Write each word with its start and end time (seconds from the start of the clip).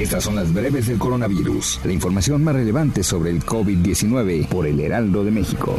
Estas 0.00 0.24
son 0.24 0.34
las 0.34 0.50
breves 0.50 0.86
del 0.86 0.98
coronavirus, 0.98 1.80
la 1.84 1.92
información 1.92 2.42
más 2.42 2.54
relevante 2.54 3.02
sobre 3.02 3.28
el 3.32 3.44
COVID-19 3.44 4.48
por 4.48 4.66
el 4.66 4.80
Heraldo 4.80 5.24
de 5.24 5.30
México. 5.30 5.76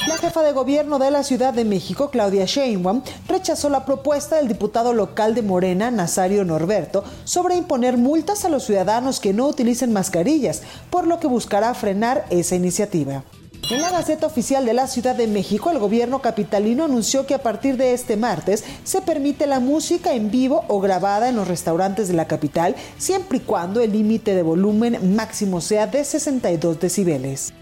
La 0.08 0.18
jefa 0.18 0.44
de 0.44 0.54
gobierno 0.54 0.98
de 0.98 1.12
la 1.12 1.24
Ciudad 1.24 1.54
de 1.54 1.66
México, 1.66 2.10
Claudia 2.10 2.46
Sheinbaum, 2.46 3.02
rechazó 3.28 3.70
la 3.70 3.86
propuesta 3.86 4.38
del 4.38 4.48
diputado 4.48 4.94
local 4.94 5.36
de 5.36 5.42
Morena, 5.42 5.92
Nazario 5.92 6.46
Norberto, 6.46 7.04
sobre 7.26 7.56
imponer 7.56 7.98
multas 7.98 8.46
a 8.46 8.50
los 8.50 8.64
ciudadanos 8.64 9.20
que 9.20 9.34
no 9.34 9.48
utilicen 9.48 9.92
mascarillas, 9.92 10.62
por 10.90 11.06
lo 11.06 11.20
que 11.20 11.28
buscará 11.28 11.74
frenar 11.74 12.26
esa 12.30 12.56
iniciativa. 12.56 13.24
En 13.70 13.82
la 13.82 13.92
Gaceta 13.92 14.26
Oficial 14.26 14.66
de 14.66 14.74
la 14.74 14.88
Ciudad 14.88 15.16
de 15.16 15.28
México, 15.28 15.70
el 15.70 15.78
gobierno 15.78 16.24
capitalino 16.24 16.86
anunció 16.86 17.28
que 17.28 17.36
a 17.36 17.44
partir 17.44 17.78
de 17.78 17.94
este 17.94 18.18
martes 18.18 18.64
se 18.84 19.00
permite 19.00 19.46
la 19.46 19.60
música 19.60 20.14
en 20.14 20.32
vivo 20.32 20.66
o 20.70 20.80
grabada 20.80 21.30
en 21.30 21.36
los 21.36 21.48
restaurantes 21.48 22.08
de 22.08 22.16
la 22.16 22.26
capital, 22.26 22.76
siempre 22.98 23.38
y 23.38 23.42
cuando 23.42 23.80
el 23.80 23.92
límite 23.92 24.34
de 24.34 24.42
volumen 24.42 25.16
máximo 25.16 25.62
sea 25.62 25.86
de 25.86 26.04
62 26.04 26.80
decibeles. 26.80 27.54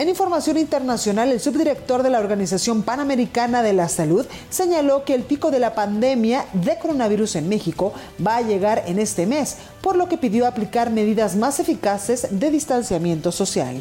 En 0.00 0.08
información 0.08 0.58
internacional, 0.58 1.30
el 1.30 1.38
subdirector 1.38 2.02
de 2.02 2.10
la 2.10 2.18
Organización 2.18 2.82
Panamericana 2.82 3.62
de 3.62 3.72
la 3.72 3.88
Salud 3.88 4.26
señaló 4.50 5.04
que 5.04 5.14
el 5.14 5.22
pico 5.22 5.52
de 5.52 5.60
la 5.60 5.76
pandemia 5.76 6.44
de 6.54 6.76
coronavirus 6.76 7.36
en 7.36 7.48
México 7.48 7.92
va 8.26 8.38
a 8.38 8.42
llegar 8.42 8.82
en 8.88 8.98
este 8.98 9.26
mes, 9.26 9.58
por 9.80 9.94
lo 9.94 10.08
que 10.08 10.18
pidió 10.18 10.48
aplicar 10.48 10.90
medidas 10.90 11.36
más 11.36 11.60
eficaces 11.60 12.26
de 12.32 12.50
distanciamiento 12.50 13.30
social. 13.30 13.80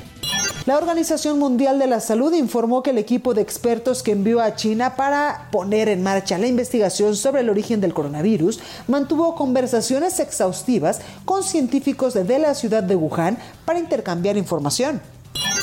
La 0.68 0.78
Organización 0.78 1.40
Mundial 1.40 1.80
de 1.80 1.88
la 1.88 2.00
Salud 2.00 2.32
informó 2.34 2.84
que 2.84 2.92
el 2.92 3.00
equipo 3.00 3.34
de 3.34 3.42
expertos 3.42 4.04
que 4.04 4.12
envió 4.12 4.42
a 4.42 4.56
China 4.56 4.96
para 4.96 5.48
poner 5.52 5.90
en 5.90 6.04
marcha 6.04 6.38
la 6.38 6.46
investigación 6.46 7.16
sobre 7.16 7.42
el 7.42 7.50
origen 7.50 7.82
del 7.82 7.96
coronavirus 7.96 8.60
mantuvo 8.88 9.34
conversaciones 9.34 10.20
exhaustivas 10.20 11.02
con 11.26 11.42
científicos 11.42 12.14
de 12.14 12.38
la 12.38 12.54
ciudad 12.54 12.84
de 12.84 12.96
Wuhan 12.96 13.40
para 13.66 13.80
intercambiar 13.80 14.38
información. 14.38 15.02